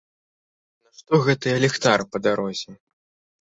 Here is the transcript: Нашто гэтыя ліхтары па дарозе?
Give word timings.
Нашто 0.85 1.19
гэтыя 1.27 1.61
ліхтары 1.65 2.09
па 2.11 2.23
дарозе? 2.29 2.71